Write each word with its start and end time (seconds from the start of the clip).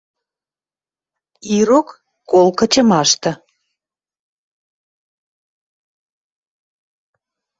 Ирок 1.55 1.89
кол 2.29 2.47
кычымашты 2.59 3.31